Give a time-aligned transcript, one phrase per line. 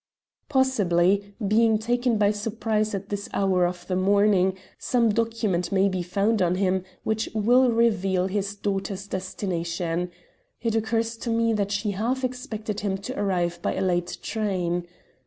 [0.49, 6.01] Possibly, being taken by surprise at this hour of the morning, some document may be
[6.01, 10.09] found on him which will reveal his daughter's destination.
[10.59, 14.87] It occurs to me that she half expected him to arrive by a late train.